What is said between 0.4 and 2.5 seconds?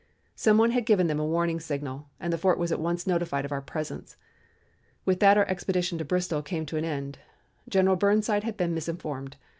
one had given them a warning signal, and the